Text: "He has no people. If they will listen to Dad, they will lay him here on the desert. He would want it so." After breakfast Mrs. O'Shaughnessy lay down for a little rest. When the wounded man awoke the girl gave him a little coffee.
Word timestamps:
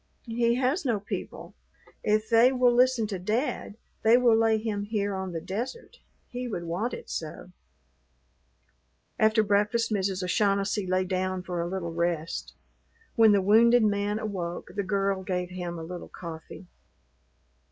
"He 0.25 0.55
has 0.55 0.83
no 0.83 0.99
people. 0.99 1.53
If 2.03 2.27
they 2.27 2.51
will 2.51 2.73
listen 2.73 3.05
to 3.05 3.19
Dad, 3.19 3.77
they 4.01 4.17
will 4.17 4.35
lay 4.35 4.57
him 4.57 4.81
here 4.85 5.13
on 5.13 5.31
the 5.31 5.39
desert. 5.39 5.99
He 6.27 6.47
would 6.47 6.63
want 6.63 6.95
it 6.95 7.07
so." 7.07 7.51
After 9.19 9.43
breakfast 9.43 9.91
Mrs. 9.91 10.23
O'Shaughnessy 10.23 10.87
lay 10.87 11.03
down 11.05 11.43
for 11.43 11.61
a 11.61 11.67
little 11.67 11.93
rest. 11.93 12.55
When 13.15 13.31
the 13.31 13.43
wounded 13.43 13.83
man 13.83 14.17
awoke 14.17 14.71
the 14.75 14.81
girl 14.81 15.21
gave 15.21 15.51
him 15.51 15.77
a 15.77 15.83
little 15.83 16.09
coffee. 16.09 16.65